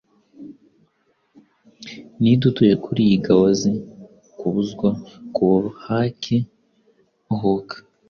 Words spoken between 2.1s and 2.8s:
Ninde utuye